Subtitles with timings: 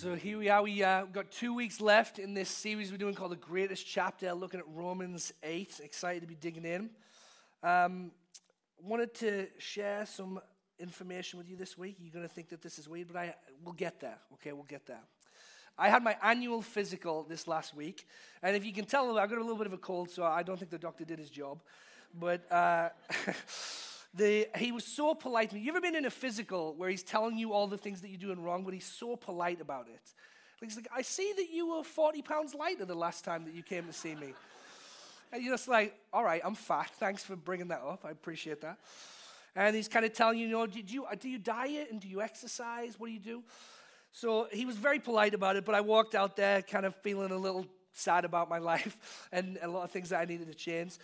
[0.00, 0.62] So here we are.
[0.62, 4.32] We uh, got two weeks left in this series we're doing called The Greatest Chapter,
[4.32, 5.78] looking at Romans 8.
[5.84, 6.88] Excited to be digging in.
[7.62, 8.10] Um,
[8.82, 10.40] wanted to share some
[10.78, 11.96] information with you this week.
[12.00, 14.16] You're going to think that this is weird, but I, we'll get there.
[14.32, 15.02] Okay, we'll get there.
[15.76, 18.08] I had my annual physical this last week,
[18.42, 20.42] and if you can tell, I got a little bit of a cold, so I
[20.42, 21.60] don't think the doctor did his job.
[22.18, 22.88] But uh,
[24.14, 25.62] the, he was so polite to me.
[25.62, 28.18] You ever been in a physical where he's telling you all the things that you're
[28.18, 30.00] doing wrong, but he's so polite about it?
[30.60, 33.62] He's like, I see that you were 40 pounds lighter the last time that you
[33.62, 34.34] came to see me.
[35.32, 36.90] And you're just like, all right, I'm fat.
[36.98, 38.04] Thanks for bringing that up.
[38.04, 38.78] I appreciate that.
[39.56, 42.08] And he's kind of telling you, you know, did you, do you diet and do
[42.08, 42.98] you exercise?
[42.98, 43.42] What do you do?
[44.12, 47.30] So he was very polite about it, but I walked out there kind of feeling
[47.30, 50.54] a little sad about my life and a lot of things that I needed to
[50.54, 50.98] change.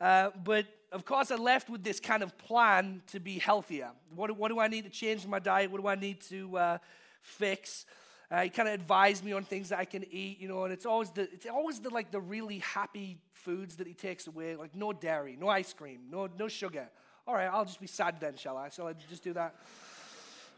[0.00, 0.66] Uh, but
[0.96, 3.90] of course, I left with this kind of plan to be healthier.
[4.14, 5.70] What, what do I need to change in my diet?
[5.70, 6.78] What do I need to uh,
[7.20, 7.84] fix?
[8.30, 10.72] Uh, he kind of advised me on things that I can eat, you know, and
[10.72, 14.56] it's always the it's always the like the really happy foods that he takes away,
[14.56, 16.88] like no dairy, no ice cream, no no sugar.
[17.28, 18.70] All right, I'll just be sad then, shall I?
[18.70, 19.54] Shall I just do that?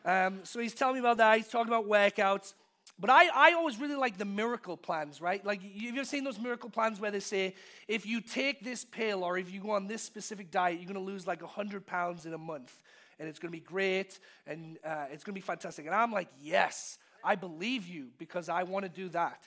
[0.04, 1.36] Um, so he's telling me about that.
[1.36, 2.54] He's talking about workouts.
[3.00, 5.44] But I, I always really like the miracle plans, right?
[5.44, 7.54] Like, have you ever seen those miracle plans where they say,
[7.86, 10.94] if you take this pill or if you go on this specific diet, you're going
[10.94, 12.72] to lose like 100 pounds in a month.
[13.20, 15.86] And it's going to be great and uh, it's going to be fantastic.
[15.86, 19.46] And I'm like, yes, I believe you because I want to do that.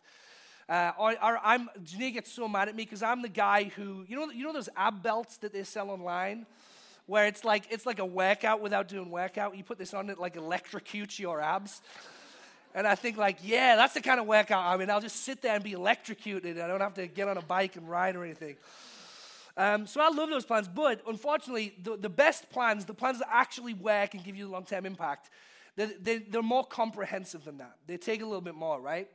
[0.69, 4.05] Uh, or, or I'm, Janae gets so mad at me because I'm the guy who,
[4.07, 6.45] you know, you know those ab belts that they sell online?
[7.07, 9.57] Where it's like, it's like a workout without doing workout.
[9.57, 11.81] You put this on, it like electrocutes your abs.
[12.73, 14.89] And I think, like, yeah, that's the kind of workout I mean.
[14.89, 16.59] I'll just sit there and be electrocuted.
[16.59, 18.55] I don't have to get on a bike and ride or anything.
[19.57, 20.67] Um, so I love those plans.
[20.67, 24.65] But unfortunately, the, the best plans, the plans that actually work and give you long
[24.65, 25.29] term impact,
[25.75, 27.75] they're, they're, they're more comprehensive than that.
[27.87, 29.07] They take a little bit more, right?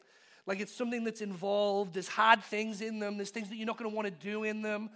[0.47, 3.79] Like it's something that's involved, there's hard things in them, there's things that you're not
[3.79, 4.91] going to want to do in them.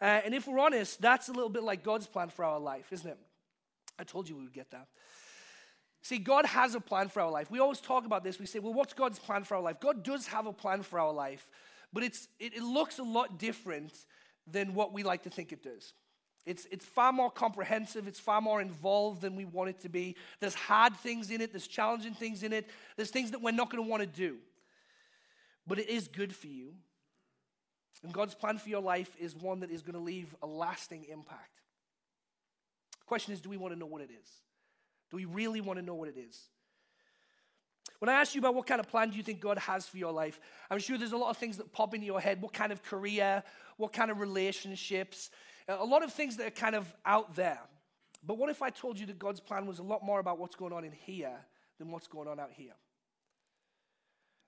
[0.00, 2.92] Uh, and if we're honest, that's a little bit like God's plan for our life,
[2.92, 3.18] isn't it?
[3.98, 4.88] I told you we would get that.
[6.06, 7.50] See, God has a plan for our life.
[7.50, 8.38] We always talk about this.
[8.38, 9.80] We say, well, what's God's plan for our life?
[9.80, 11.48] God does have a plan for our life,
[11.92, 13.92] but it's, it, it looks a lot different
[14.46, 15.94] than what we like to think it does.
[16.44, 20.14] It's, it's far more comprehensive, it's far more involved than we want it to be.
[20.38, 23.68] There's hard things in it, there's challenging things in it, there's things that we're not
[23.68, 24.36] going to want to do.
[25.66, 26.74] But it is good for you.
[28.04, 31.06] And God's plan for your life is one that is going to leave a lasting
[31.10, 31.62] impact.
[33.00, 34.45] The question is do we want to know what it is?
[35.16, 36.38] We really want to know what it is?
[38.00, 39.96] When I ask you about what kind of plan do you think God has for
[39.96, 40.38] your life,
[40.70, 42.42] I'm sure there's a lot of things that pop into your head.
[42.42, 43.42] What kind of career?
[43.78, 45.30] What kind of relationships?
[45.68, 47.60] A lot of things that are kind of out there.
[48.26, 50.54] But what if I told you that God's plan was a lot more about what's
[50.54, 51.32] going on in here
[51.78, 52.74] than what's going on out here?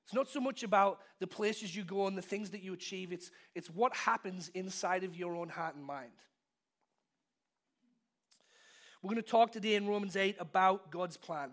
[0.04, 3.10] It's not so much about the places you go and the things that you achieve,
[3.10, 6.12] it's, it's what happens inside of your own heart and mind.
[9.03, 11.50] We're going to talk today in Romans 8 about God's plan.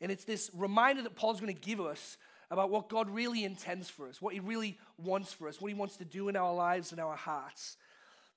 [0.00, 2.16] And it's this reminder that Paul's going to give us
[2.50, 5.74] about what God really intends for us, what he really wants for us, what he
[5.74, 7.76] wants to do in our lives and our hearts.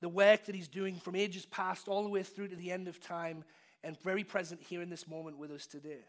[0.02, 2.90] The work that he's doing from ages past all the way through to the end
[2.90, 3.46] of time
[3.84, 6.04] and very present here in this moment with us today.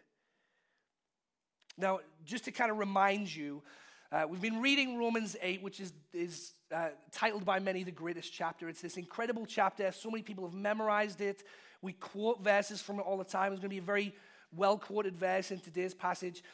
[1.79, 3.63] Now, just to kind of remind you,
[4.13, 8.31] uh, we've been reading Romans 8, which is, is uh, titled by many the greatest
[8.31, 8.69] chapter.
[8.69, 9.91] It's this incredible chapter.
[9.91, 11.43] So many people have memorized it.
[11.81, 13.53] We quote verses from it all the time.
[13.53, 14.15] It's going to be a very
[14.55, 16.45] well quoted verse in today's passage.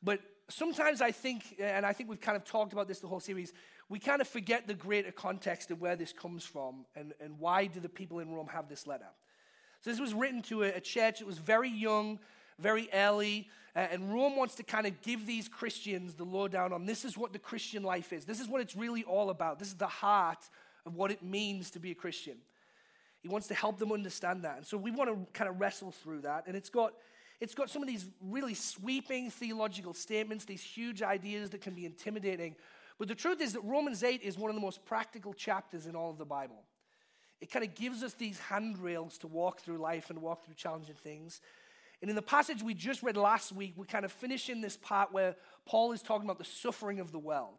[0.00, 3.18] But sometimes I think, and I think we've kind of talked about this the whole
[3.18, 3.52] series,
[3.88, 7.66] we kind of forget the greater context of where this comes from and, and why
[7.66, 9.08] do the people in Rome have this letter.
[9.80, 12.20] So this was written to a, a church that was very young,
[12.58, 16.86] very early, uh, and Rome wants to kind of give these Christians the lowdown on
[16.86, 18.24] this is what the Christian life is.
[18.24, 19.58] This is what it's really all about.
[19.58, 20.48] This is the heart
[20.84, 22.38] of what it means to be a Christian.
[23.20, 24.56] He wants to help them understand that.
[24.58, 26.44] And so we want to kind of wrestle through that.
[26.46, 26.94] And it's got,
[27.40, 31.84] it's got some of these really sweeping theological statements, these huge ideas that can be
[31.84, 32.56] intimidating.
[32.98, 35.94] But the truth is that Romans 8 is one of the most practical chapters in
[35.94, 36.62] all of the Bible.
[37.40, 40.96] It kind of gives us these handrails to walk through life and walk through challenging
[40.96, 41.40] things.
[42.00, 44.76] And in the passage we just read last week, we kind of finish in this
[44.76, 45.36] part where
[45.66, 47.58] Paul is talking about the suffering of the world.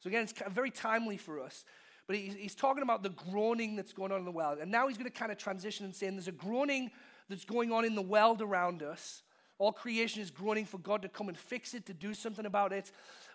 [0.00, 1.64] So again, it's very timely for us.
[2.06, 4.58] But he's talking about the groaning that's going on in the world.
[4.60, 6.90] And now he's going to kind of transition and saying there's a groaning
[7.28, 9.22] that's going on in the world around us.
[9.58, 12.72] All creation is groaning for God to come and fix it, to do something about
[12.72, 12.90] it.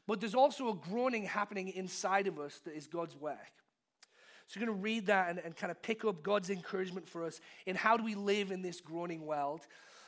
[0.08, 3.38] But there's also a groaning happening inside of us that is God's work.
[4.48, 7.24] So you're going to read that and, and kind of pick up God's encouragement for
[7.24, 9.62] us in how do we live in this groaning world.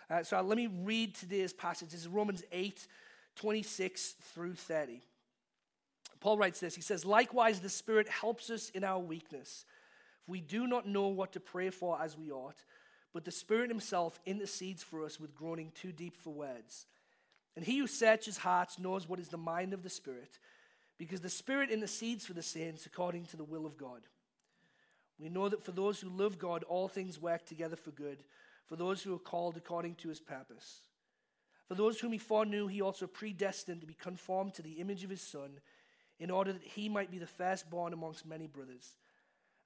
[0.10, 1.90] Uh, so let me read today's passage.
[1.90, 2.88] This is Romans 8,
[3.36, 5.02] 26 through 30.
[6.20, 9.66] Paul writes this He says, Likewise, the Spirit helps us in our weakness.
[10.26, 12.64] We do not know what to pray for as we ought,
[13.14, 16.86] but the Spirit Himself intercedes for us with groaning too deep for words.
[17.56, 20.40] And He who searches hearts knows what is the mind of the Spirit,
[20.98, 24.02] because the Spirit intercedes for the saints according to the will of God.
[25.20, 28.24] We know that for those who love God, all things work together for good,
[28.68, 30.82] for those who are called according to His purpose.
[31.68, 35.10] For those whom He foreknew, He also predestined to be conformed to the image of
[35.10, 35.60] His Son,
[36.20, 38.96] in order that He might be the firstborn amongst many brothers.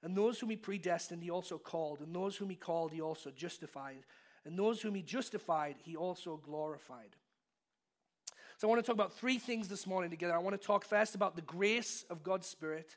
[0.02, 2.00] And those whom he predestined, he also called.
[2.00, 4.04] And those whom he called, he also justified.
[4.44, 7.14] And those whom he justified, he also glorified.
[8.58, 10.34] So I want to talk about three things this morning together.
[10.34, 12.96] I want to talk first about the grace of God's Spirit,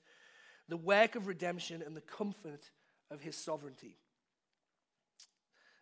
[0.67, 2.71] the work of redemption, and the comfort
[3.11, 3.97] of his sovereignty.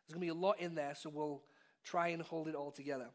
[0.08, 1.42] There's going to be a lot in there, so we'll
[1.84, 3.08] try and hold it all together.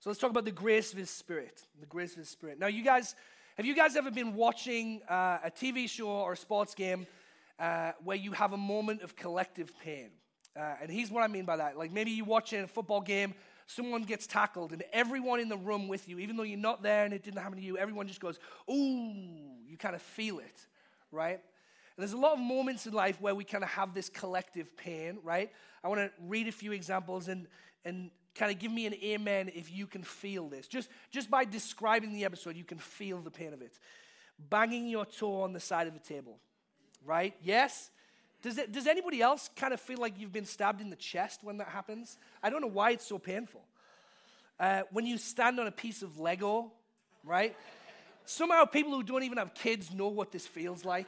[0.00, 1.62] So let's talk about the grace of his Spirit.
[1.80, 2.58] The grace of his Spirit.
[2.58, 3.14] Now, you guys,
[3.56, 7.06] have you guys ever been watching uh, a TV show or a sports game?
[7.62, 10.10] uh, where you have a moment of collective pain.
[10.56, 11.78] Uh, and here's what I mean by that.
[11.78, 13.34] Like maybe you watch a football game,
[13.66, 17.04] someone gets tackled, and everyone in the room with you, even though you're not there
[17.04, 18.38] and it didn't happen to you, everyone just goes,
[18.68, 19.14] ooh,
[19.66, 20.66] you kind of feel it,
[21.12, 21.40] right?
[21.96, 24.76] And there's a lot of moments in life where we kind of have this collective
[24.76, 25.50] pain, right?
[25.84, 27.46] I want to read a few examples and,
[27.84, 30.66] and kind of give me an amen if you can feel this.
[30.66, 33.78] Just, just by describing the episode, you can feel the pain of it.
[34.50, 36.38] Banging your toe on the side of the table
[37.04, 37.34] right?
[37.42, 37.90] Yes?
[38.42, 41.40] Does, it, does anybody else kind of feel like you've been stabbed in the chest
[41.42, 42.18] when that happens?
[42.42, 43.62] I don't know why it's so painful.
[44.58, 46.72] Uh, when you stand on a piece of Lego,
[47.24, 47.56] right?
[48.24, 51.06] Somehow people who don't even have kids know what this feels like.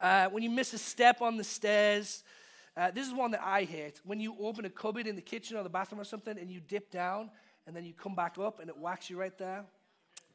[0.00, 2.22] Uh, when you miss a step on the stairs,
[2.76, 4.00] uh, this is one that I hate.
[4.04, 6.60] When you open a cupboard in the kitchen or the bathroom or something and you
[6.60, 7.30] dip down
[7.66, 9.64] and then you come back up and it whacks you right there.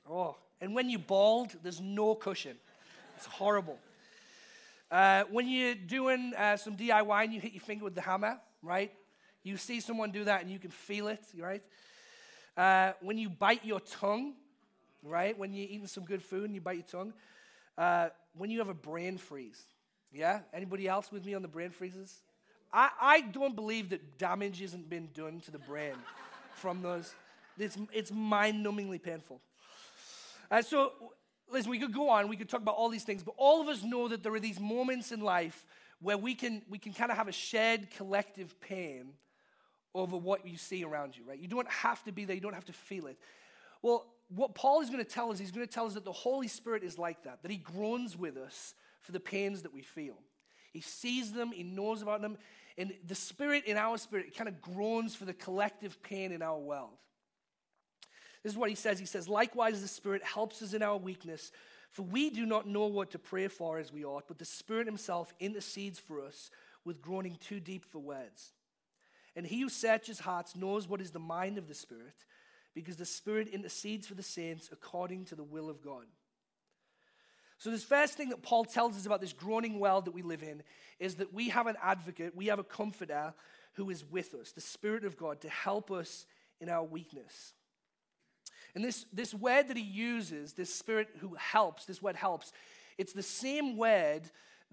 [0.10, 2.58] Oh, and when you bald, there's no cushion.
[3.18, 3.78] It's horrible.
[4.90, 8.40] Uh, when you're doing uh, some DIY and you hit your finger with the hammer,
[8.64, 8.92] right?
[9.44, 11.64] You see someone do that and you can feel it, right?
[12.58, 14.34] Uh, when you bite your tongue,
[15.04, 15.38] right?
[15.38, 17.14] When you're eating some good food and you bite your tongue.
[17.78, 19.62] Uh, when you have a brain freeze.
[20.12, 20.40] Yeah?
[20.54, 22.22] Anybody else with me on the brain freezes?
[22.74, 25.96] I, I don't believe that damage hasn't been done to the brain
[26.56, 27.14] from those.
[27.58, 29.42] It's, it's mind numbingly painful.
[30.50, 30.92] Uh, so
[31.52, 33.68] listen, we could go on, we could talk about all these things, but all of
[33.68, 35.66] us know that there are these moments in life
[36.02, 39.14] where we can, we can kind of have a shared collective pain
[39.94, 41.38] over what you see around you, right?
[41.38, 43.18] You don't have to be there, you don't have to feel it.
[43.82, 46.12] Well, what Paul is going to tell us, he's going to tell us that the
[46.12, 49.82] Holy Spirit is like that, that he groans with us for the pains that we
[49.82, 50.16] feel.
[50.72, 52.38] He sees them, he knows about them,
[52.78, 56.58] and the Spirit in our spirit kind of groans for the collective pain in our
[56.58, 56.98] world.
[58.44, 58.98] This is what he says.
[58.98, 61.52] He says, Likewise, the Spirit helps us in our weakness,
[61.90, 64.88] for we do not know what to pray for as we ought, but the Spirit
[64.88, 66.50] himself intercedes for us
[66.86, 68.54] with groaning too deep for words.
[69.36, 72.26] And he who searches hearts knows what is the mind of the Spirit,
[72.74, 76.06] because the Spirit intercedes for the saints according to the will of God.
[77.58, 80.42] So, this first thing that Paul tells us about this groaning world that we live
[80.42, 80.64] in
[81.00, 83.34] is that we have an advocate, we have a comforter
[83.74, 86.26] who is with us, the Spirit of God, to help us
[86.60, 87.54] in our weakness.
[88.74, 92.54] And this, this word that he uses, this spirit who helps, this word helps,
[92.98, 94.22] it's the same word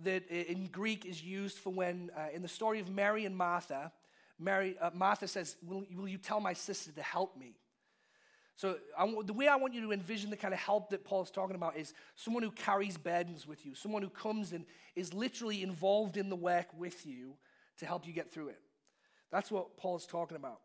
[0.05, 3.93] that in Greek is used for when, uh, in the story of Mary and Martha,
[4.39, 7.57] Mary, uh, Martha says, will, will you tell my sister to help me?
[8.59, 11.31] So I, the way I want you to envision the kind of help that Paul's
[11.31, 14.65] talking about is someone who carries burdens with you, someone who comes and
[14.97, 17.35] is literally involved in the work with you
[17.79, 18.59] to help you get through it.
[19.31, 20.59] That's what Paul's talking about.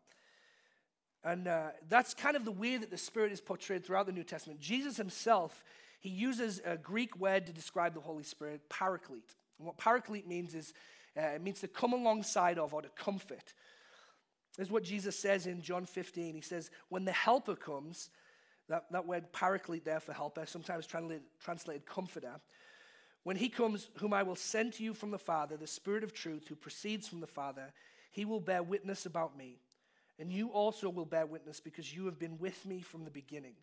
[1.22, 4.24] And uh, that's kind of the way that the Spirit is portrayed throughout the New
[4.24, 4.58] Testament.
[4.58, 5.62] Jesus himself,
[6.00, 9.36] he uses a Greek word to describe the Holy Spirit, paraclete.
[9.58, 10.74] And what paraclete means is
[11.16, 13.54] uh, it means to come alongside of or to comfort.
[14.56, 16.34] This is what Jesus says in John 15.
[16.34, 18.10] He says, When the helper comes,
[18.68, 22.40] that, that word paraclete there for helper, sometimes translated, translated comforter.
[23.24, 26.12] When he comes, whom I will send to you from the Father, the Spirit of
[26.12, 27.72] truth who proceeds from the Father,
[28.10, 29.58] he will bear witness about me.
[30.18, 33.54] And you also will bear witness because you have been with me from the beginning.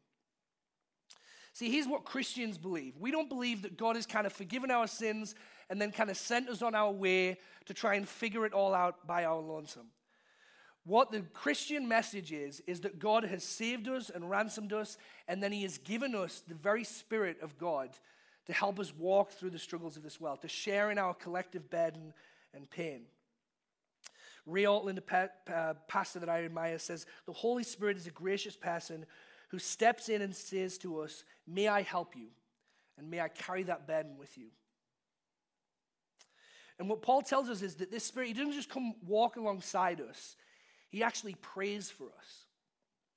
[1.54, 2.98] See, here's what Christians believe.
[2.98, 5.36] We don't believe that God has kind of forgiven our sins
[5.70, 8.74] and then kind of sent us on our way to try and figure it all
[8.74, 9.88] out by our lonesome.
[10.84, 14.98] What the Christian message is, is that God has saved us and ransomed us,
[15.28, 17.90] and then He has given us the very Spirit of God
[18.48, 21.70] to help us walk through the struggles of this world, to share in our collective
[21.70, 22.14] burden
[22.54, 23.04] and pain.
[24.48, 25.00] Ray Ortlund,
[25.48, 29.06] a pastor that I admire, says the Holy Spirit is a gracious person
[29.50, 32.28] who steps in and says to us, May I help you?
[32.98, 34.48] And may I carry that burden with you?
[36.80, 40.02] And what Paul tells us is that this Spirit, He doesn't just come walk alongside
[40.02, 40.36] us,
[40.92, 42.46] He actually prays for us.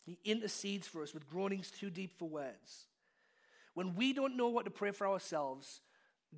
[0.04, 2.86] He intercedes for us with groanings too deep for words.
[3.74, 5.80] When we don't know what to pray for ourselves,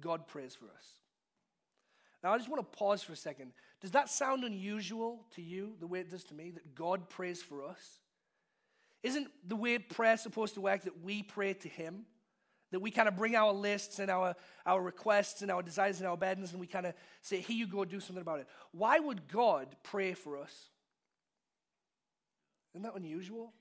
[0.00, 0.87] God prays for us.
[2.25, 3.52] Now, I just want to pause for a second.
[3.83, 7.43] Does that sound unusual to you, the way it does to me, that God prays
[7.43, 8.00] for us?
[9.02, 12.07] Isn't the way prayer supposed to work that we pray to Him?
[12.73, 16.09] That we kind of bring our lists and our, our requests and our desires and
[16.09, 18.49] our burdens and we kind of say, Here you go, do something about it.
[18.73, 20.71] Why would God pray for us?
[22.76, 23.54] Isn't that unusual?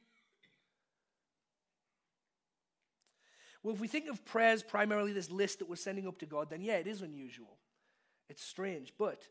[3.63, 6.49] Well, if we think of prayers primarily this list that we're sending up to God,
[6.49, 7.55] then yeah, it is unusual.
[8.27, 8.91] It's strange.
[8.99, 9.25] But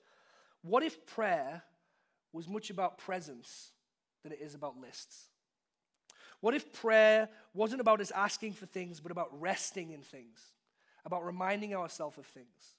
[0.62, 1.64] what if prayer
[2.32, 3.72] was much about presence
[4.22, 5.26] than it is about lists?
[6.40, 10.40] What if prayer wasn't about us asking for things, but about resting in things,
[11.04, 12.74] about reminding ourselves of things,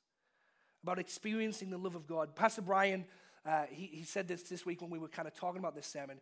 [0.81, 2.35] about experiencing the love of God?
[2.35, 3.05] Pastor Brian,
[3.45, 5.85] uh, he, he said this this week when we were kind of talking about this
[5.85, 6.19] sermon.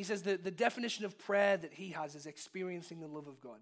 [0.00, 3.38] He says that the definition of prayer that he has is experiencing the love of
[3.38, 3.58] God.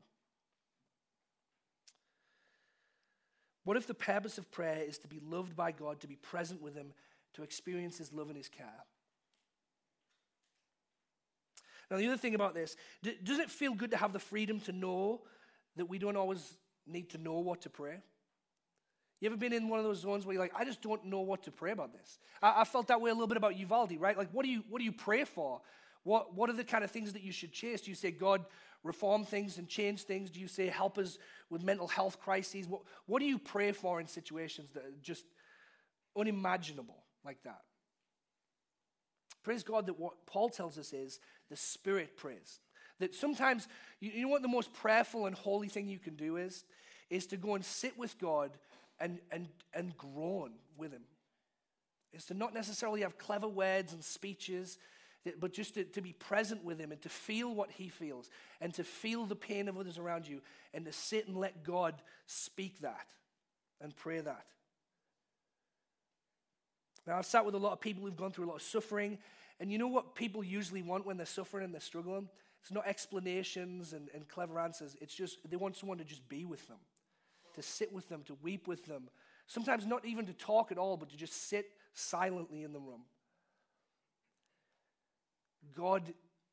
[3.64, 6.62] What if the purpose of prayer is to be loved by God, to be present
[6.62, 6.92] with Him,
[7.34, 8.84] to experience His love and His care?
[11.90, 14.70] Now, the other thing about this, does it feel good to have the freedom to
[14.70, 15.22] know
[15.74, 16.54] that we don't always
[16.86, 17.98] need to know what to pray?
[19.20, 21.22] You ever been in one of those zones where you're like, I just don't know
[21.22, 22.20] what to pray about this?
[22.40, 24.16] I, I felt that way a little bit about Uvalde, right?
[24.16, 25.60] Like, what do you what do you pray for?
[26.08, 27.82] What what are the kind of things that you should chase?
[27.82, 28.46] Do you say, God,
[28.82, 30.30] reform things and change things?
[30.30, 31.18] Do you say, help us
[31.50, 32.66] with mental health crises?
[32.66, 35.26] What, what do you pray for in situations that are just
[36.18, 37.60] unimaginable like that?
[39.42, 42.60] Praise God that what Paul tells us is the Spirit prays.
[43.00, 43.68] That sometimes,
[44.00, 46.64] you, you know what the most prayerful and holy thing you can do is?
[47.10, 48.52] Is to go and sit with God
[48.98, 51.04] and, and, and groan with Him.
[52.14, 54.78] Is to not necessarily have clever words and speeches
[55.40, 58.72] but just to, to be present with him and to feel what he feels and
[58.74, 60.40] to feel the pain of others around you
[60.72, 61.94] and to sit and let God
[62.26, 63.06] speak that
[63.80, 64.46] and pray that.
[67.06, 69.18] Now, I've sat with a lot of people who've gone through a lot of suffering,
[69.60, 72.28] and you know what people usually want when they're suffering and they're struggling?
[72.60, 74.96] It's not explanations and, and clever answers.
[75.00, 76.78] It's just they want someone to just be with them,
[77.54, 79.08] to sit with them, to weep with them.
[79.46, 83.02] Sometimes not even to talk at all, but to just sit silently in the room.
[85.74, 86.12] God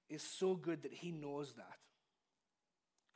[0.09, 1.77] is so good that He knows that.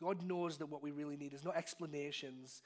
[0.01, 2.61] God knows that what we really need is not explanations,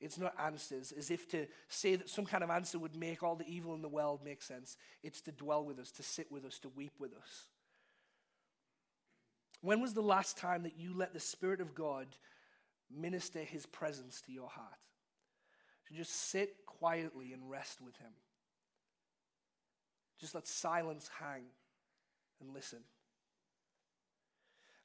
[0.00, 3.34] it's not answers, as if to say that some kind of answer would make all
[3.34, 4.76] the evil in the world make sense.
[5.02, 7.48] It's to dwell with us, to sit with us, to weep with us.
[9.60, 12.06] When was the last time that you let the Spirit of God
[12.90, 14.78] minister His presence to your heart?
[15.88, 18.12] To just sit quietly and rest with Him.
[20.20, 21.42] Just let silence hang
[22.40, 22.80] and listen.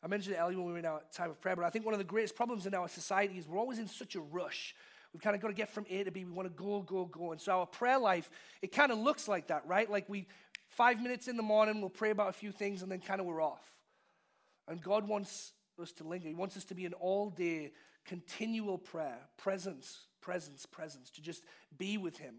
[0.03, 1.85] I mentioned it earlier when we were in our time of prayer, but I think
[1.85, 4.75] one of the greatest problems in our society is we're always in such a rush.
[5.13, 6.25] We've kind of got to get from A to B.
[6.25, 7.31] We want to go, go, go.
[7.31, 8.29] And so our prayer life,
[8.61, 9.89] it kind of looks like that, right?
[9.89, 10.27] Like we,
[10.67, 13.27] five minutes in the morning, we'll pray about a few things and then kind of
[13.27, 13.63] we're off.
[14.67, 16.27] And God wants us to linger.
[16.27, 17.71] He wants us to be an all day,
[18.05, 21.43] continual prayer, presence, presence, presence, to just
[21.77, 22.35] be with Him.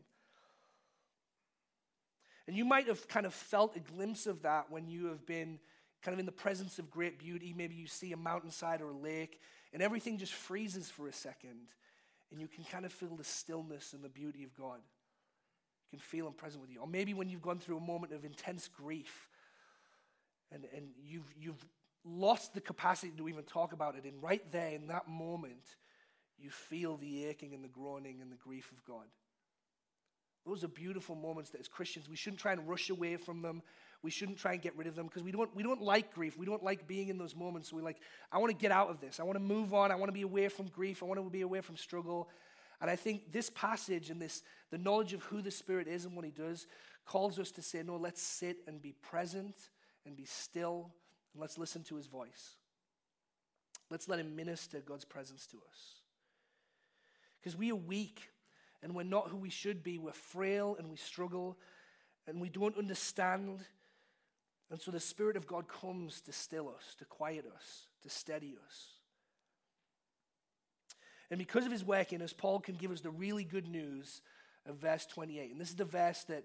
[2.46, 5.58] And you might have kind of felt a glimpse of that when you have been
[6.02, 7.54] kind of in the presence of great beauty.
[7.56, 9.40] Maybe you see a mountainside or a lake,
[9.72, 11.68] and everything just freezes for a second,
[12.30, 14.80] and you can kind of feel the stillness and the beauty of God.
[15.90, 16.80] You can feel Him present with you.
[16.80, 19.28] Or maybe when you've gone through a moment of intense grief,
[20.52, 21.64] and, and you've, you've
[22.04, 25.64] lost the capacity to even talk about it, and right there in that moment,
[26.38, 29.06] you feel the aching and the groaning and the grief of God.
[30.46, 33.62] Those are beautiful moments that as Christians we shouldn't try and rush away from them.
[34.02, 36.36] We shouldn't try and get rid of them because we don't, we don't like grief.
[36.36, 37.70] We don't like being in those moments.
[37.70, 37.96] So we like,
[38.30, 39.18] I want to get out of this.
[39.18, 39.90] I want to move on.
[39.90, 41.02] I want to be away from grief.
[41.02, 42.28] I want to be away from struggle.
[42.82, 46.14] And I think this passage and this, the knowledge of who the Spirit is and
[46.14, 46.66] what He does,
[47.06, 49.54] calls us to say, no, let's sit and be present
[50.04, 50.90] and be still
[51.32, 52.56] and let's listen to His voice.
[53.90, 56.02] Let's let Him minister God's presence to us.
[57.40, 58.28] Because we are weak
[58.84, 59.98] and we're not who we should be.
[59.98, 61.56] We're frail and we struggle
[62.28, 63.60] and we don't understand.
[64.70, 68.56] And so the Spirit of God comes to still us, to quiet us, to steady
[68.66, 68.88] us.
[71.30, 74.20] And because of his work in us, Paul can give us the really good news
[74.66, 75.50] of verse 28.
[75.50, 76.44] And this is the verse that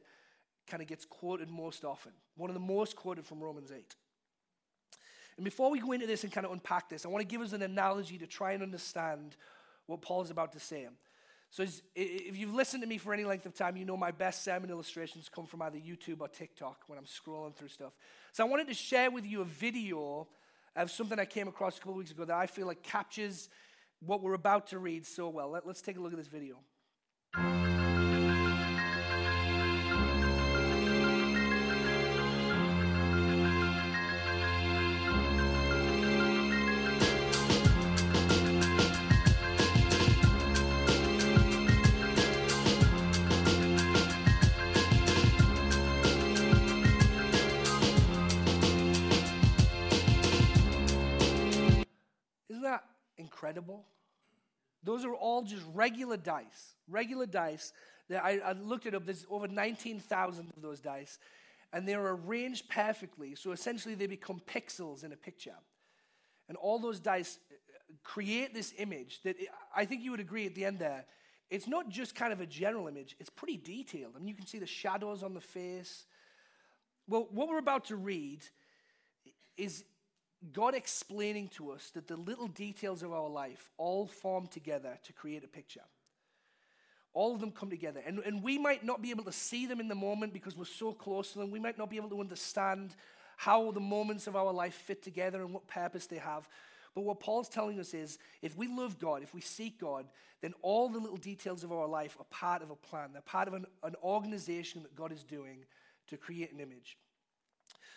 [0.65, 3.95] kind of gets quoted most often, one of the most quoted from Romans 8.
[5.35, 7.41] And before we go into this and kind of unpack this, I want to give
[7.41, 9.35] us an analogy to try and understand
[9.87, 10.87] what Paul is about to say.
[11.51, 11.65] So,
[11.95, 14.69] if you've listened to me for any length of time, you know my best sermon
[14.69, 17.93] illustrations come from either YouTube or TikTok when I'm scrolling through stuff.
[18.33, 20.27] So, I wanted to share with you a video
[20.75, 23.49] of something I came across a couple of weeks ago that I feel like captures
[23.99, 25.49] what we're about to read so well.
[25.49, 26.57] Let, us take a look at this video.
[53.59, 53.85] Incredible?
[54.83, 57.73] Those are all just regular dice, regular dice.
[58.09, 59.05] That I, I looked it up.
[59.05, 61.19] There's over 19,000 of those dice,
[61.71, 63.35] and they're arranged perfectly.
[63.35, 65.55] So essentially, they become pixels in a picture.
[66.47, 69.35] And all those dice uh, create this image that
[69.75, 71.05] I think you would agree at the end there.
[71.51, 74.13] It's not just kind of a general image, it's pretty detailed.
[74.15, 76.05] I mean, you can see the shadows on the face.
[77.07, 78.41] Well, what we're about to read
[79.57, 79.83] is
[80.53, 85.13] God explaining to us that the little details of our life all form together to
[85.13, 85.83] create a picture.
[87.13, 88.01] All of them come together.
[88.05, 90.65] And, and we might not be able to see them in the moment because we're
[90.65, 91.51] so close to them.
[91.51, 92.95] We might not be able to understand
[93.35, 96.47] how the moments of our life fit together and what purpose they have.
[96.95, 100.05] But what Paul's telling us is if we love God, if we seek God,
[100.41, 103.09] then all the little details of our life are part of a plan.
[103.11, 105.65] They're part of an, an organization that God is doing
[106.07, 106.97] to create an image.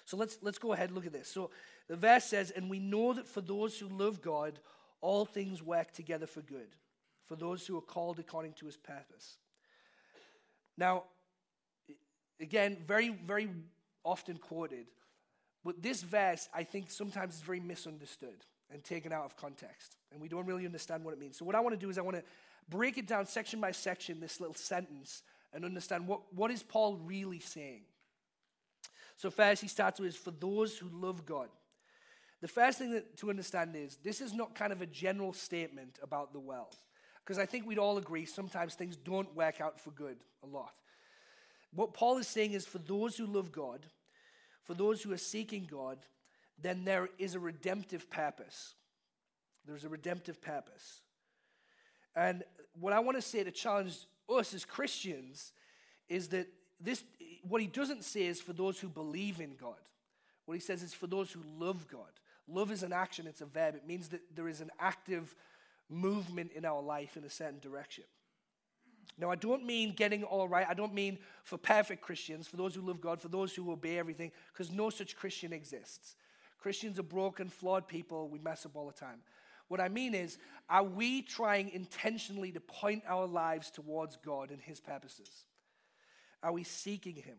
[0.05, 1.29] So let's, let's go ahead and look at this.
[1.29, 1.51] So
[1.89, 4.59] the verse says, And we know that for those who love God,
[5.01, 6.77] all things work together for good,
[7.27, 9.37] for those who are called according to his purpose.
[10.77, 11.05] Now,
[12.41, 13.49] again, very, very
[14.05, 14.87] often quoted,
[15.65, 20.21] but this verse, I think, sometimes is very misunderstood and taken out of context, and
[20.21, 21.37] we don't really understand what it means.
[21.37, 22.25] So, what I want to do is I want to
[22.69, 26.97] break it down section by section, this little sentence, and understand what, what is Paul
[27.05, 27.83] really saying.
[29.23, 31.49] So, first, he starts with, for those who love God.
[32.41, 36.01] The first thing that, to understand is this is not kind of a general statement
[36.03, 36.75] about the world.
[37.25, 40.73] Because I think we'd all agree sometimes things don't work out for good a lot.
[41.73, 43.87] What Paul is saying is for those who love God,
[44.65, 45.99] for those who are seeking God,
[46.61, 48.75] then there is a redemptive purpose.
[49.65, 51.01] There's a redemptive purpose.
[52.17, 52.43] And
[52.75, 55.53] what I want to say to challenge us as Christians
[56.09, 56.49] is that
[56.81, 57.05] this,
[57.49, 59.77] what he doesn't say is for those who believe in God.
[60.47, 62.11] What he says is for those who love God.
[62.49, 63.75] Love is an action, it's a verb.
[63.75, 65.35] It means that there is an active
[65.89, 68.05] movement in our life in a certain direction.
[69.19, 70.67] Now, I don't mean getting all right.
[70.69, 73.99] I don't mean for perfect Christians, for those who love God, for those who obey
[73.99, 76.17] everything, because no such Christian exists.
[76.59, 78.29] Christians are broken, flawed people.
[78.29, 79.19] We mess up all the time.
[79.69, 84.61] What I mean is, are we trying intentionally to point our lives towards God and
[84.61, 85.29] His purposes?
[86.43, 87.37] Are we seeking Him?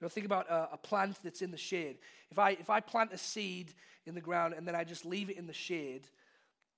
[0.00, 1.98] You know, think about a, a, plant that's in the shade.
[2.30, 3.74] If I, if I plant a seed
[4.06, 6.06] in the ground and then I just leave it in the shade,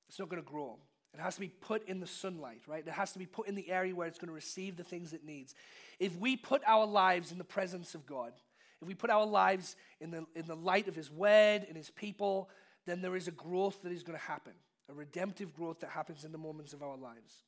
[0.09, 0.77] it's not going to grow.
[1.15, 2.85] It has to be put in the sunlight, right?
[2.87, 5.13] It has to be put in the area where it's going to receive the things
[5.13, 5.55] it needs.
[6.01, 8.33] If we put our lives in the presence of God,
[8.81, 11.91] if we put our lives in the, in the light of His Word and His
[11.91, 12.49] people,
[12.87, 14.55] then there is a growth that is going to happen,
[14.89, 17.45] a redemptive growth that happens in the moments of our lives.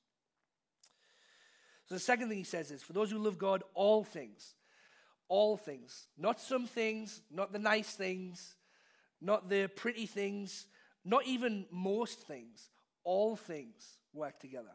[1.87, 4.55] So the second thing he says is for those who love God, all things,
[5.29, 8.57] all things, not some things, not the nice things,
[9.20, 10.66] not the pretty things,
[11.05, 12.70] not even most things,
[13.05, 14.73] all things work together.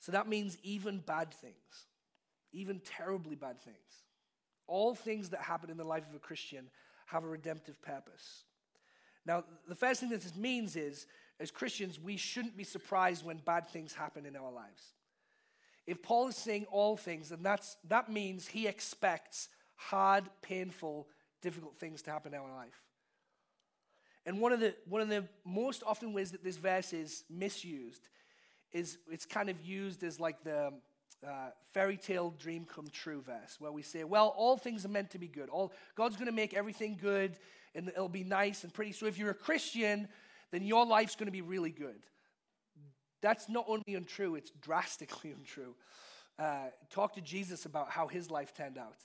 [0.00, 1.86] So that means even bad things,
[2.52, 3.76] even terribly bad things.
[4.66, 6.70] All things that happen in the life of a Christian
[7.06, 8.44] have a redemptive purpose.
[9.24, 11.06] Now, the first thing that this means is,
[11.38, 14.82] as Christians, we shouldn't be surprised when bad things happen in our lives.
[15.86, 21.08] If Paul is saying all things, then that's, that means he expects hard, painful,
[21.40, 22.80] difficult things to happen in our life.
[24.24, 28.08] And one of the, one of the most often ways that this verse is misused
[28.72, 30.72] is it's kind of used as like the
[31.26, 35.10] uh, fairy tale dream come true verse, where we say, well, all things are meant
[35.10, 35.48] to be good.
[35.48, 37.36] All, God's going to make everything good
[37.74, 38.92] and it'll be nice and pretty.
[38.92, 40.08] So if you're a Christian,
[40.52, 42.02] then your life's going to be really good.
[43.22, 45.74] That's not only untrue, it's drastically untrue.
[46.38, 48.96] Uh, talk to Jesus about how his life turned out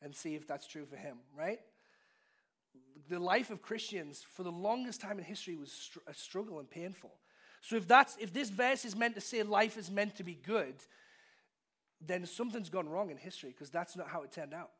[0.00, 1.58] and see if that's true for him, right?
[3.08, 6.70] The life of Christians for the longest time in history was str- a struggle and
[6.70, 7.12] painful.
[7.62, 10.34] So if that's if this verse is meant to say life is meant to be
[10.34, 10.74] good,
[12.06, 14.70] then something's gone wrong in history because that's not how it turned out.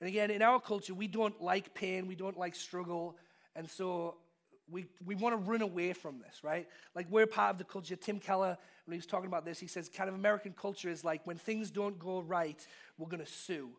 [0.00, 3.16] And again, in our culture, we don't like pain, we don't like struggle,
[3.54, 4.16] and so
[4.70, 6.66] we, we want to run away from this, right?
[6.94, 7.96] Like we're part of the culture.
[7.96, 11.04] Tim Keller, when he was talking about this, he says kind of American culture is
[11.04, 12.66] like when things don't go right,
[12.98, 13.70] we're going to sue,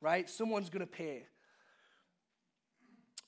[0.00, 0.28] right?
[0.28, 1.24] Someone's going to pay.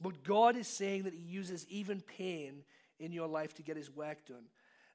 [0.00, 2.64] But God is saying that He uses even pain
[2.98, 4.44] in your life to get His work done.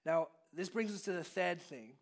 [0.05, 1.93] Now, this brings us to the third thing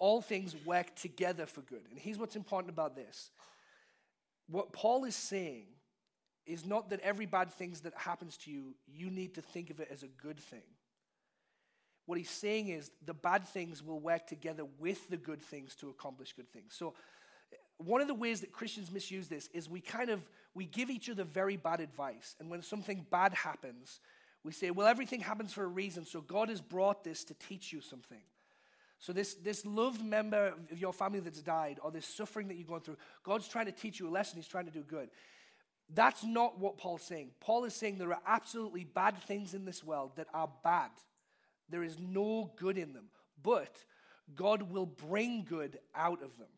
[0.00, 1.82] all things work together for good.
[1.90, 3.30] And here's what's important about this
[4.48, 5.66] what Paul is saying
[6.48, 9.80] is not that every bad thing that happens to you, you need to think of
[9.80, 10.62] it as a good thing.
[12.06, 15.90] What he's saying is the bad things will work together with the good things to
[15.90, 16.74] accomplish good things.
[16.74, 16.94] So
[17.76, 20.22] one of the ways that Christians misuse this is we kind of
[20.54, 22.34] we give each other very bad advice.
[22.40, 24.00] And when something bad happens,
[24.42, 27.72] we say, well, everything happens for a reason, so God has brought this to teach
[27.72, 28.22] you something.
[29.00, 32.66] So, this, this loved member of your family that's died, or this suffering that you're
[32.66, 35.10] going through, God's trying to teach you a lesson, He's trying to do good.
[35.94, 37.30] That's not what Paul's saying.
[37.40, 40.90] Paul is saying there are absolutely bad things in this world that are bad.
[41.70, 43.06] There is no good in them,
[43.42, 43.74] but
[44.34, 46.48] God will bring good out of them.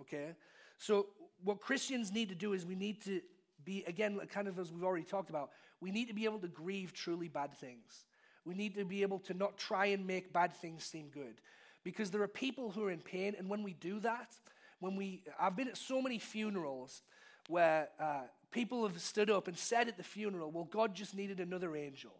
[0.00, 0.34] Okay?
[0.78, 1.06] So,
[1.42, 3.20] what Christians need to do is we need to
[3.64, 6.48] be, again, kind of as we've already talked about, we need to be able to
[6.48, 8.04] grieve truly bad things.
[8.44, 11.40] We need to be able to not try and make bad things seem good.
[11.82, 14.34] Because there are people who are in pain, and when we do that,
[14.80, 17.02] when we, I've been at so many funerals
[17.48, 18.22] where uh,
[18.54, 22.12] people have stood up and said at the funeral, well, God just needed another angel.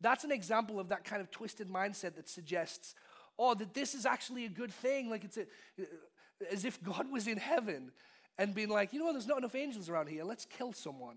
[0.00, 2.94] That's an example of that kind of twisted mindset that suggests,
[3.38, 5.10] oh, that this is actually a good thing.
[5.10, 5.84] Like it's a, uh,
[6.50, 7.92] as if God was in heaven
[8.38, 10.24] and being like, you know, there's not enough angels around here.
[10.24, 11.16] Let's kill someone.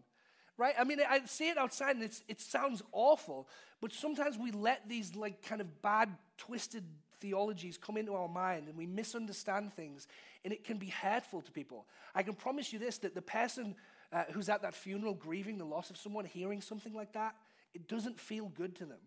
[0.57, 0.75] Right?
[0.77, 3.47] I mean, I see it outside and it sounds awful,
[3.81, 6.83] but sometimes we let these like kind of bad, twisted
[7.19, 10.07] theologies come into our mind and we misunderstand things
[10.43, 11.85] and it can be hurtful to people.
[12.13, 13.75] I can promise you this that the person
[14.15, 17.35] uh, who's at that funeral grieving the loss of someone, hearing something like that,
[17.73, 18.99] it doesn't feel good to them.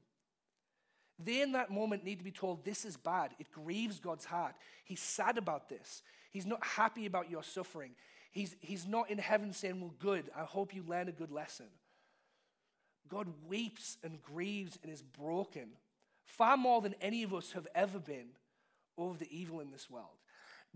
[1.19, 3.31] They, in that moment, need to be told this is bad.
[3.39, 4.55] It grieves God's heart.
[4.85, 6.03] He's sad about this.
[6.31, 7.93] He's not happy about your suffering.
[8.31, 11.67] He's, he's not in heaven saying, Well, good, I hope you learn a good lesson.
[13.09, 15.71] God weeps and grieves and is broken
[16.27, 18.29] far more than any of us have ever been
[18.99, 20.07] over the evil in this world.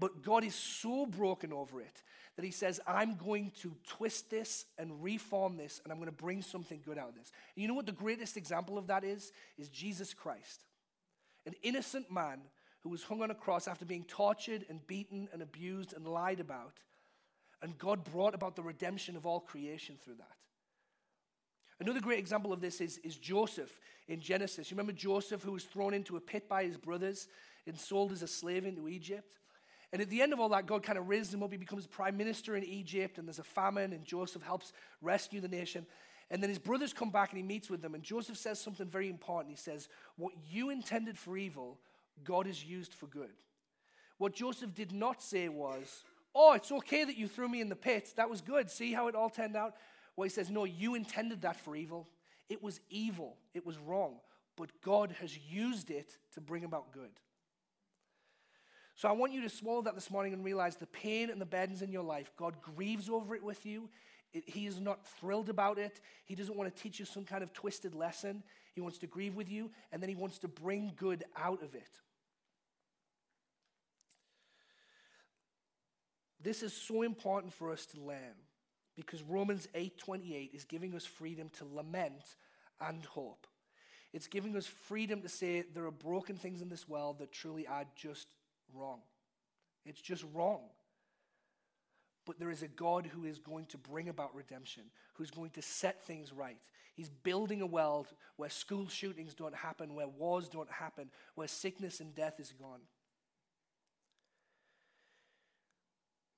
[0.03, 2.03] But God is so broken over it
[2.35, 6.13] that He says, I'm going to twist this and reform this, and I'm going to
[6.13, 7.31] bring something good out of this.
[7.55, 9.31] And you know what the greatest example of that is?
[9.57, 10.65] Is Jesus Christ,
[11.47, 12.41] an innocent man
[12.81, 16.41] who was hung on a cross after being tortured and beaten and abused and lied
[16.41, 16.81] about.
[17.63, 20.37] And God brought about the redemption of all creation through that.
[21.79, 24.69] Another great example of this is, is Joseph in Genesis.
[24.69, 27.29] You remember Joseph, who was thrown into a pit by his brothers
[27.69, 29.39] and sold as a slave into Egypt?
[29.93, 31.53] And at the end of all that, God kind of raised him up.
[31.53, 35.49] He becomes prime minister in Egypt, and there's a famine, and Joseph helps rescue the
[35.49, 35.87] nation.
[36.31, 38.87] And then his brothers come back and he meets with them, and Joseph says something
[38.87, 39.51] very important.
[39.51, 41.79] He says, What you intended for evil,
[42.25, 43.31] God has used for good.
[44.17, 47.77] What Joseph did not say was, Oh, it's okay that you threw me in the
[47.77, 48.15] pit.
[48.17, 48.71] That was good.
[48.71, 49.75] See how it all turned out?
[50.17, 52.09] Well, he says, No, you intended that for evil.
[52.49, 54.17] It was evil, it was wrong,
[54.57, 57.11] but God has used it to bring about good.
[59.03, 61.45] So I want you to swallow that this morning and realize the pain and the
[61.45, 63.89] burdens in your life, God grieves over it with you.
[64.31, 66.01] He is not thrilled about it.
[66.25, 68.45] He doesn't want to teach you some kind of twisted lesson.
[68.77, 71.75] He wants to grieve with you, and then he wants to bring good out of
[71.75, 71.91] it.
[76.41, 78.37] This is so important for us to learn
[78.95, 82.37] because Romans 8:28 is giving us freedom to lament
[82.81, 83.49] and hope.
[84.13, 87.67] It's giving us freedom to say there are broken things in this world that truly
[87.67, 88.29] are just
[88.75, 89.01] wrong.
[89.85, 90.61] It's just wrong.
[92.25, 95.63] But there is a God who is going to bring about redemption, who's going to
[95.63, 96.61] set things right.
[96.95, 102.01] He's building a world where school shootings don't happen, where wars don't happen, where sickness
[102.01, 102.81] and death is gone.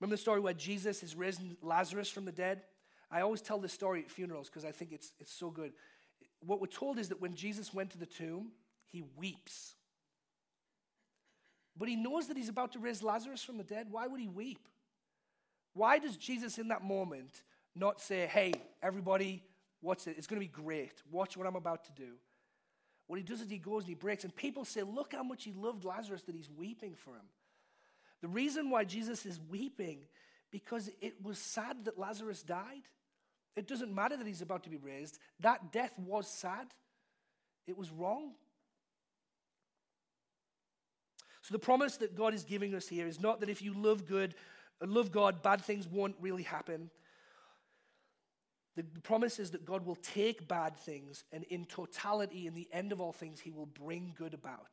[0.01, 2.63] Remember the story where Jesus has raising Lazarus from the dead?
[3.11, 5.73] I always tell this story at funerals because I think it's, it's so good.
[6.41, 8.53] What we're told is that when Jesus went to the tomb,
[8.87, 9.75] he weeps.
[11.77, 13.89] But he knows that he's about to raise Lazarus from the dead.
[13.91, 14.69] Why would he weep?
[15.73, 17.43] Why does Jesus in that moment
[17.75, 19.43] not say, hey, everybody,
[19.81, 20.15] what's it?
[20.17, 21.03] It's going to be great.
[21.11, 22.13] Watch what I'm about to do.
[23.09, 25.45] What he does is he goes and he breaks, and people say, look how much
[25.45, 27.27] he loved Lazarus that he's weeping for him.
[28.23, 29.99] The reason why Jesus is weeping,
[30.51, 32.85] because it was sad that Lazarus died.
[33.57, 35.19] It doesn't matter that he's about to be raised.
[35.41, 36.69] That death was sad.
[37.67, 38.33] It was wrong.
[41.45, 44.07] So the promise that God is giving us here is not that if you love
[44.07, 44.35] good,
[44.81, 46.89] love God, bad things won't really happen.
[48.77, 52.93] The promise is that God will take bad things and in totality, in the end
[52.93, 54.69] of all things, he will bring good about.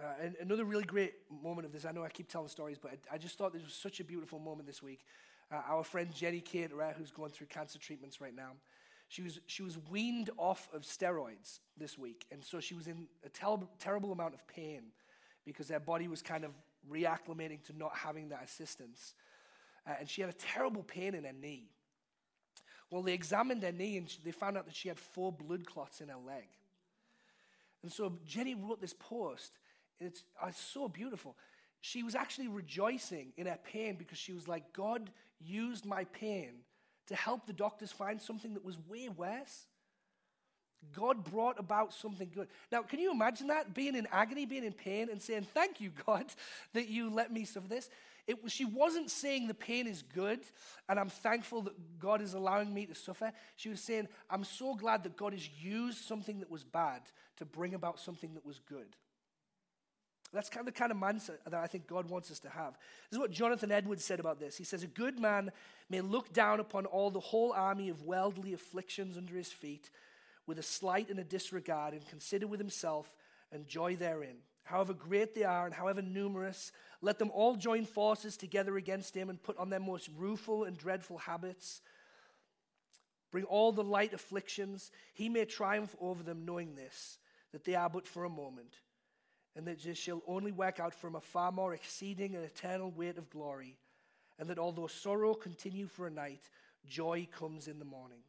[0.00, 2.92] Uh, and another really great moment of this, I know I keep telling stories, but
[3.10, 5.00] I, I just thought this was such a beautiful moment this week.
[5.50, 8.52] Uh, our friend Jenny Caterer, who's going through cancer treatments right now,
[9.08, 12.26] she was, she was weaned off of steroids this week.
[12.30, 14.82] And so she was in a ter- terrible amount of pain
[15.46, 16.52] because her body was kind of
[16.90, 19.14] reacclimating to not having that assistance.
[19.86, 21.70] Uh, and she had a terrible pain in her knee.
[22.90, 26.02] Well, they examined her knee and they found out that she had four blood clots
[26.02, 26.48] in her leg.
[27.82, 29.52] And so Jenny wrote this post.
[30.00, 31.34] It's, uh, it's so beautiful.
[31.80, 36.60] She was actually rejoicing in her pain because she was like, God used my pain
[37.08, 39.66] to help the doctors find something that was way worse.
[40.92, 42.48] God brought about something good.
[42.70, 43.74] Now, can you imagine that?
[43.74, 46.26] Being in agony, being in pain, and saying, Thank you, God,
[46.72, 47.90] that you let me suffer this.
[48.28, 50.40] It, was, she wasn't saying the pain is good
[50.86, 53.32] and I'm thankful that God is allowing me to suffer.
[53.56, 57.00] She was saying, I'm so glad that God has used something that was bad
[57.38, 58.94] to bring about something that was good.
[60.32, 62.74] That's kind of the kind of mindset that I think God wants us to have.
[63.10, 64.56] This is what Jonathan Edwards said about this.
[64.56, 65.50] He says, A good man
[65.88, 69.90] may look down upon all the whole army of worldly afflictions under his feet
[70.46, 73.14] with a slight and a disregard, and consider with himself
[73.52, 74.36] and joy therein.
[74.64, 79.30] However great they are and however numerous, let them all join forces together against him
[79.30, 81.80] and put on their most rueful and dreadful habits.
[83.30, 84.90] Bring all the light afflictions.
[85.14, 87.18] He may triumph over them, knowing this,
[87.52, 88.74] that they are but for a moment
[89.58, 93.18] and that this shall only work out from a far more exceeding and eternal weight
[93.18, 93.76] of glory,
[94.38, 96.48] and that although sorrow continue for a night,
[96.86, 98.20] joy comes in the morning.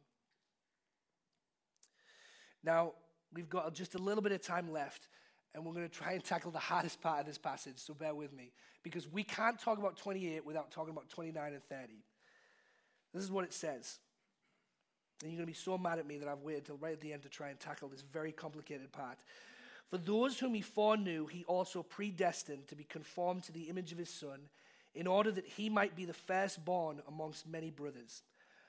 [2.64, 2.94] Now,
[3.32, 5.06] we've got just a little bit of time left,
[5.54, 8.12] and we're going to try and tackle the hardest part of this passage, so bear
[8.12, 8.50] with me,
[8.82, 11.92] because we can't talk about 28 without talking about 29 and 30.
[13.14, 14.00] This is what it says.
[15.22, 17.00] And you're going to be so mad at me that I've waited till right at
[17.00, 19.18] the end to try and tackle this very complicated part.
[19.90, 23.98] For those whom he foreknew, he also predestined to be conformed to the image of
[23.98, 24.38] his Son,
[24.94, 28.22] in order that he might be the firstborn amongst many brothers.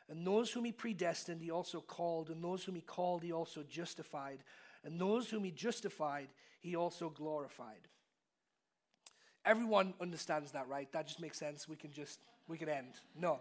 [0.10, 3.64] And those whom he predestined, he also called, and those whom he called, he also
[3.64, 4.40] justified,
[4.84, 6.28] and those whom he justified,
[6.60, 7.88] he also glorified.
[9.46, 10.92] Everyone understands that, right?
[10.92, 11.68] That just makes sense.
[11.68, 12.94] We can just, we can end.
[13.20, 13.40] No.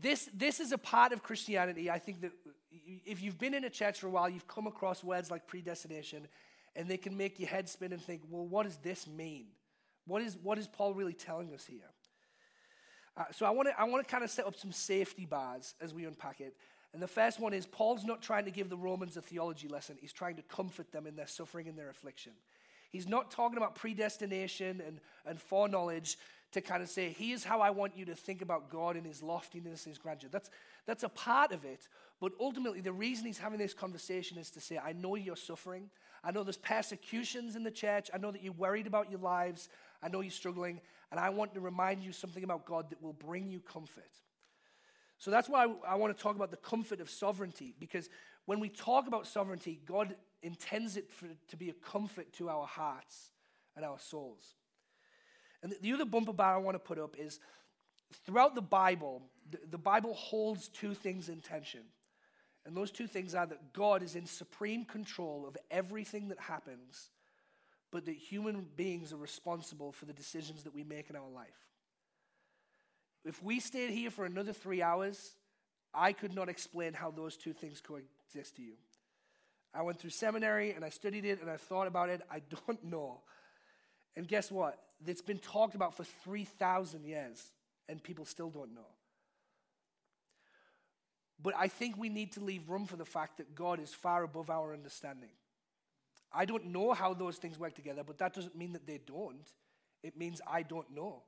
[0.00, 1.90] This, this is a part of Christianity.
[1.90, 2.32] I think that
[3.04, 6.26] if you've been in a church for a while, you've come across words like predestination,
[6.78, 9.46] and they can make your head spin and think, well, what does this mean?
[10.06, 11.80] What is, what is Paul really telling us here?
[13.16, 15.74] Uh, so I want to I want to kind of set up some safety bars
[15.80, 16.54] as we unpack it.
[16.94, 19.98] And the first one is Paul's not trying to give the Romans a theology lesson.
[20.00, 22.32] He's trying to comfort them in their suffering and their affliction.
[22.90, 26.16] He's not talking about predestination and, and foreknowledge
[26.52, 29.22] to kind of say, here's how I want you to think about God in his
[29.22, 30.30] loftiness and his grandeur.
[30.32, 30.48] That's,
[30.86, 31.88] that's a part of it.
[32.20, 35.90] But ultimately, the reason he's having this conversation is to say, I know you're suffering.
[36.24, 38.10] I know there's persecutions in the church.
[38.12, 39.68] I know that you're worried about your lives.
[40.02, 40.80] I know you're struggling.
[41.10, 44.10] And I want to remind you something about God that will bring you comfort.
[45.18, 48.08] So that's why I, want to talk about the comfort of sovereignty, because
[48.46, 52.66] when we talk about sovereignty, God intends it for, to be a comfort to our
[52.66, 53.30] hearts
[53.74, 54.54] and our souls.
[55.62, 57.40] And the, the other bumper bar I want to put up is
[58.24, 61.82] throughout the Bible, the, the Bible holds two things in tension.
[62.68, 67.08] And those two things are that God is in supreme control of everything that happens,
[67.90, 71.48] but that human beings are responsible for the decisions that we make in our life.
[73.24, 75.30] If we stayed here for another three hours,
[75.94, 78.74] I could not explain how those two things coexist to you.
[79.72, 82.20] I went through seminary and I studied it and I thought about it.
[82.30, 83.22] I don't know.
[84.14, 84.78] And guess what?
[85.06, 87.42] It's been talked about for 3,000 years
[87.88, 88.97] and people still don't know.
[91.40, 94.24] But I think we need to leave room for the fact that God is far
[94.24, 95.30] above our understanding.
[96.32, 99.46] I don't know how those things work together, but that doesn't mean that they don't.
[100.02, 101.22] It means I don't know.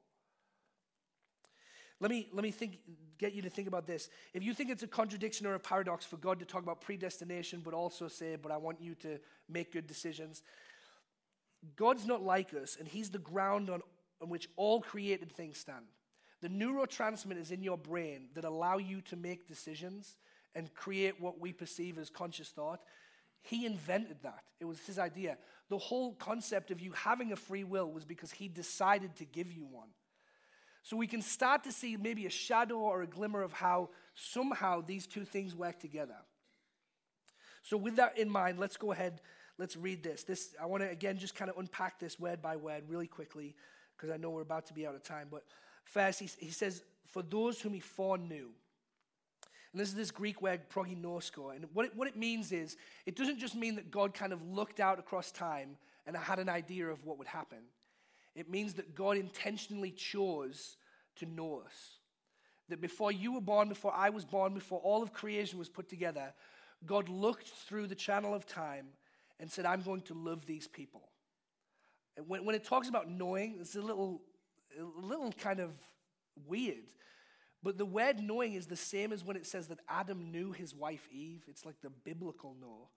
[2.00, 2.78] Let me, let me think,
[3.18, 4.08] get you to think about this.
[4.32, 7.60] If you think it's a contradiction or a paradox for God to talk about predestination,
[7.62, 9.18] but also say, but I want you to
[9.48, 10.42] make good decisions,
[11.76, 13.82] God's not like us, and He's the ground on,
[14.22, 15.84] on which all created things stand
[16.40, 20.16] the neurotransmitters in your brain that allow you to make decisions
[20.54, 22.80] and create what we perceive as conscious thought,
[23.42, 24.42] he invented that.
[24.58, 25.38] It was his idea.
[25.68, 29.52] The whole concept of you having a free will was because he decided to give
[29.52, 29.88] you one.
[30.82, 34.80] So we can start to see maybe a shadow or a glimmer of how somehow
[34.80, 36.16] these two things work together.
[37.62, 39.20] So, with that in mind, let's go ahead.
[39.58, 40.24] let's read this.
[40.24, 43.54] This I want to again just kind of unpack this word by word really quickly
[43.94, 45.28] because I know we're about to be out of time.
[45.30, 45.44] But
[45.84, 48.48] first, he, he says, "For those whom he foreknew."
[49.72, 51.54] And this is this Greek word prognosko.
[51.54, 54.42] And what it, what it means is, it doesn't just mean that God kind of
[54.42, 57.58] looked out across time and had an idea of what would happen.
[58.34, 60.76] It means that God intentionally chose
[61.16, 61.98] to know us.
[62.68, 65.88] That before you were born, before I was born, before all of creation was put
[65.88, 66.32] together,
[66.86, 68.86] God looked through the channel of time
[69.38, 71.02] and said, I'm going to love these people.
[72.16, 74.22] And when, when it talks about knowing, it's a little,
[74.78, 75.70] a little kind of
[76.46, 76.84] weird.
[77.62, 80.74] But the word knowing is the same as when it says that Adam knew his
[80.74, 81.44] wife Eve.
[81.48, 82.88] It's like the biblical know,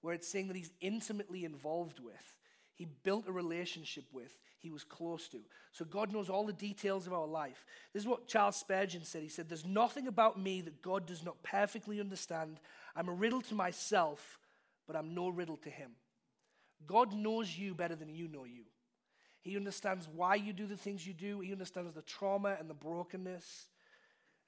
[0.00, 2.36] where it's saying that he's intimately involved with,
[2.74, 5.38] he built a relationship with, he was close to.
[5.72, 7.64] So God knows all the details of our life.
[7.92, 9.22] This is what Charles Spurgeon said.
[9.22, 12.60] He said, There's nothing about me that God does not perfectly understand.
[12.94, 14.38] I'm a riddle to myself,
[14.86, 15.92] but I'm no riddle to him.
[16.86, 18.64] God knows you better than you know you.
[19.46, 22.74] He understands why you do the things you do, He understands the trauma and the
[22.74, 23.68] brokenness.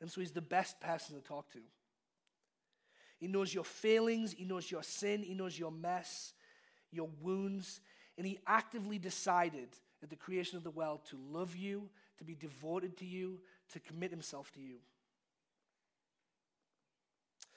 [0.00, 1.60] And so He's the best person to talk to.
[3.20, 6.32] He knows your failings, He knows your sin, He knows your mess,
[6.90, 7.80] your wounds,
[8.16, 9.68] and He actively decided
[10.02, 13.38] at the creation of the world to love you, to be devoted to you,
[13.72, 14.78] to commit Himself to you.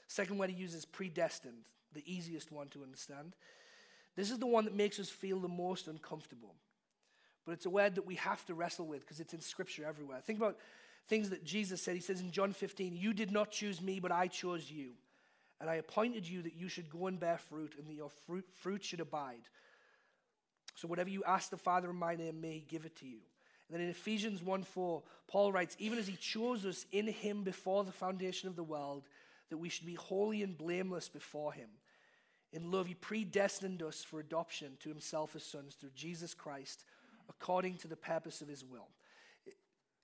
[0.08, 3.34] Second word He uses predestined, the easiest one to understand.
[4.16, 6.54] This is the one that makes us feel the most uncomfortable.
[7.46, 10.20] But it's a word that we have to wrestle with because it's in Scripture everywhere.
[10.22, 10.58] Think about
[11.08, 11.96] things that Jesus said.
[11.96, 14.92] He says in John 15, You did not choose me, but I chose you.
[15.60, 18.46] And I appointed you that you should go and bear fruit, and that your fruit,
[18.62, 19.42] fruit should abide.
[20.76, 23.20] So whatever you ask the Father in my name, may he give it to you.
[23.68, 27.44] And then in Ephesians 1 4, Paul writes, Even as he chose us in him
[27.44, 29.04] before the foundation of the world,
[29.50, 31.70] that we should be holy and blameless before him.
[32.52, 36.84] In love, he predestined us for adoption to himself as sons through Jesus Christ,
[37.32, 38.90] according to the purpose of his will.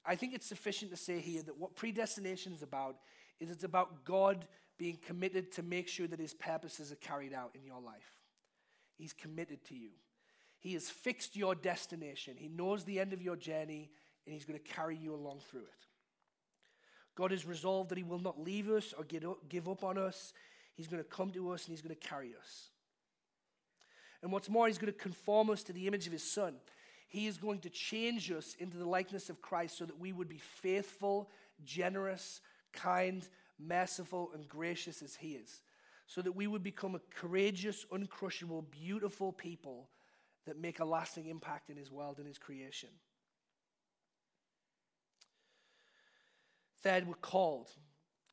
[0.06, 2.96] I think it's sufficient to say here that what predestination is about
[3.40, 7.52] is it's about God being committed to make sure that his purposes are carried out
[7.54, 8.22] in your life.
[8.98, 9.90] He's committed to you.
[10.60, 12.36] He has fixed your destination.
[12.38, 13.92] He knows the end of your journey,
[14.26, 15.86] and he's going to carry you along through it.
[17.16, 20.34] God has resolved that he will not leave us or give up on us.
[20.76, 22.70] He's going to come to us and he's going to carry us.
[24.22, 26.56] And what's more, he's going to conform us to the image of his son.
[27.08, 30.28] He is going to change us into the likeness of Christ so that we would
[30.28, 31.30] be faithful,
[31.64, 32.42] generous,
[32.74, 35.62] kind, merciful, and gracious as he is.
[36.06, 39.90] So that we would become a courageous, uncrushable, beautiful people
[40.46, 42.90] that make a lasting impact in his world and his creation.
[46.82, 47.70] Third, we're called.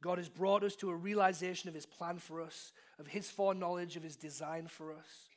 [0.02, 3.96] God has brought us to a realization of his plan for us, of his foreknowledge,
[3.96, 5.28] of his design for us.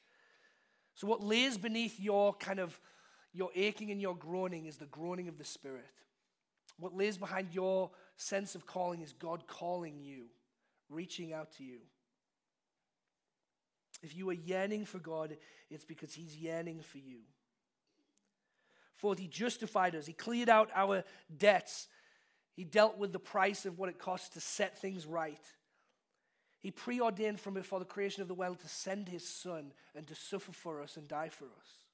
[0.93, 2.80] So, what lays beneath your kind of
[3.34, 5.86] your aching and your groaning is the groaning of the Spirit.
[6.80, 10.26] What lays behind your sense of calling is God calling you,
[10.90, 11.80] reaching out to you.
[14.04, 15.38] If you are yearning for God,
[15.70, 17.20] it's because He's yearning for you.
[18.96, 20.06] Fourth, He justified us.
[20.06, 21.04] He cleared out our
[21.36, 21.88] debts
[22.58, 25.40] he dealt with the price of what it costs to set things right.
[26.60, 30.16] He preordained from before the creation of the world to send his son and to
[30.16, 31.86] suffer for us and die for us.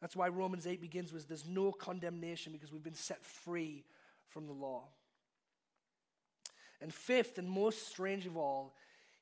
[0.00, 3.84] That's why Romans 8 begins with there's no condemnation because we've been set free
[4.28, 4.84] from the law.
[6.80, 8.74] And fifth, and most strange of all,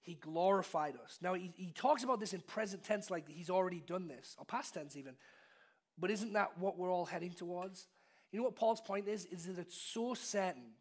[0.02, 1.18] he glorified us.
[1.22, 4.44] Now, he, he talks about this in present tense like he's already done this, or
[4.44, 5.14] past tense even.
[5.98, 7.88] But isn't that what we're all heading towards?
[8.30, 9.24] You know what Paul's point is?
[9.26, 10.74] Is that it's so certain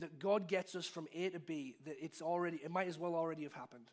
[0.00, 3.14] that God gets us from A to B that it's already, it might as well
[3.14, 3.86] already have happened.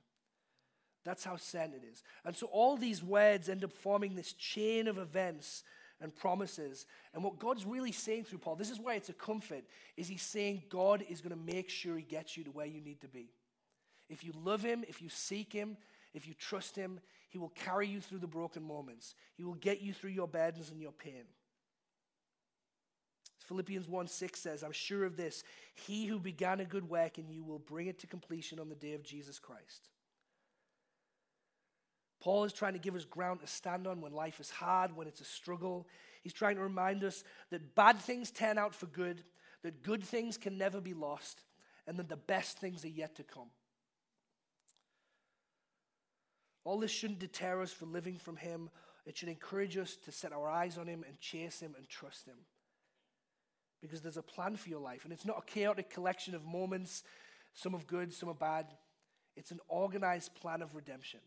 [1.06, 2.04] That's how sent it is.
[2.26, 5.63] And so all these words end up forming this chain of events
[6.02, 6.86] and promises.
[7.13, 9.63] And what God's really saying through Paul, this is why it's a comfort,
[9.96, 12.82] is he's saying God is going to make sure he gets you to where you
[12.82, 13.30] need to be.
[14.10, 15.78] If you love him, if you seek him,
[16.13, 19.13] if you trust him, he will carry you through the broken moments.
[19.36, 21.24] He will get you through your burdens and your pain.
[23.47, 25.43] Philippians 1 6 says, I'm sure of this.
[25.76, 28.76] He who began a good work in you will bring it to completion on the
[28.76, 29.89] day of Jesus Christ.
[32.20, 35.07] Paul is trying to give us ground to stand on when life is hard, when
[35.07, 35.88] it's a struggle.
[36.24, 39.24] He's trying to remind us that bad things turn out for good,
[39.63, 41.41] that good things can never be lost,
[41.88, 43.49] and that the best things are yet to come.
[46.63, 48.70] All this shouldn't deter us from living from Him.
[49.05, 52.26] It should encourage us to set our eyes on Him and chase Him and trust
[52.26, 52.38] Him
[53.82, 55.03] because there's a plan for your life.
[55.03, 57.03] And it's not a chaotic collection of moments,
[57.53, 58.66] some of good, some of bad.
[59.36, 61.20] It's an organized plan of redemption.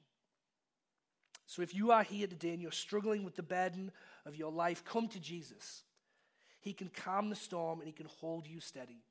[1.48, 3.90] So if you are here today and you're struggling with the burden
[4.26, 5.82] of your life, come to Jesus.
[6.60, 9.02] He can calm the storm and he can hold you steady.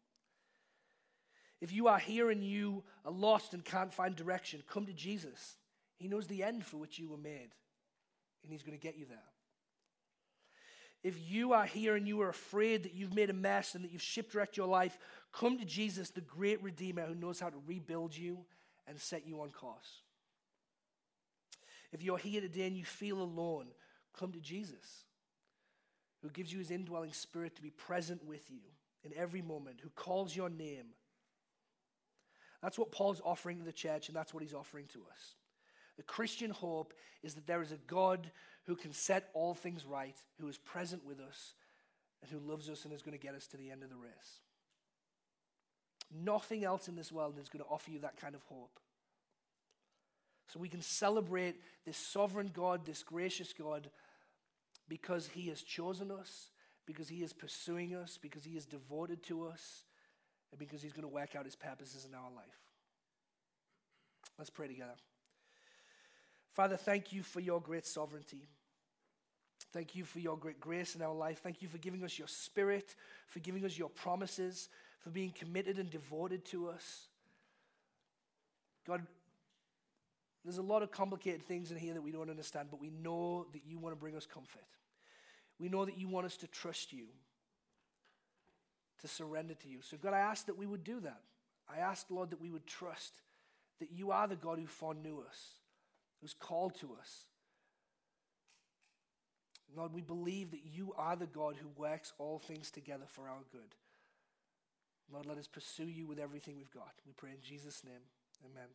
[1.59, 5.55] If you are here and you are lost and can't find direction, come to Jesus.
[5.97, 7.49] He knows the end for which you were made,
[8.43, 9.17] and he's going to get you there.
[11.03, 13.91] If you are here and you are afraid that you've made a mess and that
[13.91, 14.95] you've shipwrecked your life,
[15.33, 18.45] come to Jesus, the great Redeemer who knows how to rebuild you
[18.87, 20.03] and set you on course.
[21.91, 23.67] If you're here today and you feel alone,
[24.17, 25.05] come to Jesus,
[26.21, 28.61] who gives you his indwelling spirit to be present with you
[29.03, 30.87] in every moment, who calls your name.
[32.61, 35.35] That's what Paul's offering to the church, and that's what he's offering to us.
[35.95, 38.31] The Christian hope is that there is a God
[38.65, 41.53] who can set all things right, who is present with us,
[42.21, 43.95] and who loves us and is going to get us to the end of the
[43.95, 44.41] race.
[46.13, 48.79] Nothing else in this world is going to offer you that kind of hope.
[50.47, 53.89] So we can celebrate this sovereign God, this gracious God,
[54.87, 56.47] because He has chosen us,
[56.85, 59.83] because He is pursuing us, because He is devoted to us,
[60.51, 62.45] and because He's going to work out His purposes in our life.
[64.37, 64.95] Let's pray together.
[66.53, 68.47] Father, thank you for your great sovereignty.
[69.73, 71.39] Thank you for your great grace in our life.
[71.43, 72.95] Thank you for giving us your spirit,
[73.27, 74.69] for giving us your promises,
[74.99, 77.07] for being committed and devoted to us.
[78.87, 79.05] God,
[80.47, 83.47] there's a lot of complicated things in here that we don't understand, but we know
[83.51, 84.63] that you want to bring us comfort.
[85.59, 87.07] We know that you want us to trust you,
[89.01, 89.79] to surrender to you.
[89.81, 91.19] So, God, I ask that we would do that.
[91.69, 93.15] I ask, Lord, that we would trust
[93.81, 95.37] that you are the God who foreknew us,
[96.21, 97.25] who's called to us.
[99.75, 103.43] Lord, we believe that you are the God who works all things together for our
[103.51, 103.75] good.
[105.11, 106.93] Lord, let us pursue you with everything we've got.
[107.05, 108.03] We pray in Jesus' name.
[108.45, 108.69] Amen.